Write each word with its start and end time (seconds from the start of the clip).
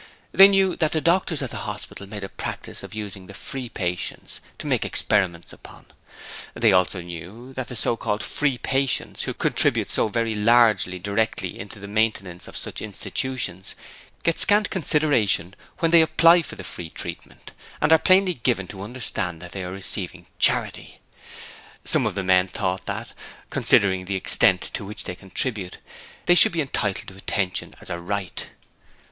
They 0.31 0.47
knew 0.47 0.75
that 0.77 0.93
the 0.93 0.99
doctors 0.99 1.43
at 1.43 1.51
the 1.51 1.57
Hospital 1.57 2.07
made 2.09 2.23
a 2.23 2.27
practice 2.29 2.81
of 2.81 2.95
using 2.95 3.27
the 3.27 3.35
free 3.35 3.69
patients 3.69 4.39
to 4.57 4.65
make 4.65 4.83
experiments 4.83 5.53
upon, 5.53 5.91
and 6.55 6.63
they 6.63 6.73
also 6.73 7.01
knew 7.01 7.53
that 7.53 7.67
the 7.67 7.75
so 7.75 7.95
called 7.95 8.23
'free' 8.23 8.57
patients 8.57 9.21
who 9.21 9.35
contribute 9.35 9.91
so 9.91 10.07
very 10.07 10.33
largely 10.33 10.97
directly 10.97 11.53
to 11.65 11.77
the 11.77 11.87
maintenance 11.87 12.47
of 12.47 12.57
such 12.57 12.81
institutions, 12.81 13.75
get 14.23 14.39
scant 14.39 14.71
consideration 14.71 15.55
when 15.77 15.91
they 15.91 16.01
apply 16.01 16.41
for 16.41 16.55
the 16.55 16.63
'free' 16.63 16.89
treatment, 16.89 17.51
and 17.79 17.91
are 17.91 17.99
plainly 17.99 18.33
given 18.33 18.65
to 18.69 18.81
understand 18.81 19.39
that 19.39 19.51
they 19.51 19.63
are 19.63 19.71
receiving 19.71 20.25
'charity'. 20.39 20.99
Some 21.85 22.07
of 22.07 22.15
the 22.15 22.23
men 22.23 22.47
thought 22.47 22.87
that, 22.87 23.13
considering 23.51 24.05
the 24.05 24.15
extent 24.15 24.71
to 24.73 24.83
which 24.83 25.03
they 25.03 25.13
contributed, 25.13 25.77
they 26.25 26.33
should 26.33 26.53
be 26.53 26.61
entitled 26.61 27.09
to 27.09 27.17
attention 27.17 27.75
as 27.79 27.91
a 27.91 27.99
right. 27.99 28.49